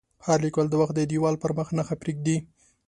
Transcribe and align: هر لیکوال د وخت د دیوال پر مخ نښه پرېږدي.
هر 0.25 0.37
لیکوال 0.45 0.67
د 0.69 0.75
وخت 0.81 0.93
د 0.97 1.01
دیوال 1.11 1.35
پر 1.43 1.51
مخ 1.57 1.67
نښه 1.77 1.95
پرېږدي. 2.01 2.37